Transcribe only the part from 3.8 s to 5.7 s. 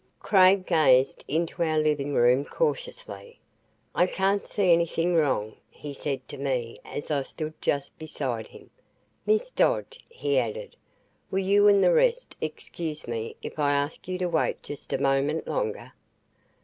"I can't see anything wrong,"